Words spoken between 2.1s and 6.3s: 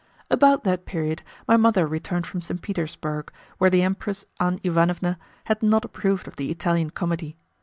from St. Petersburg, where the Empress Anne Iwanowa had not approved